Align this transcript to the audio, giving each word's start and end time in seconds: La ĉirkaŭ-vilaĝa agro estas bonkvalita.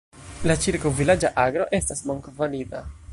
La 0.51 0.55
ĉirkaŭ-vilaĝa 0.63 1.31
agro 1.43 1.69
estas 1.81 2.03
bonkvalita. 2.09 2.87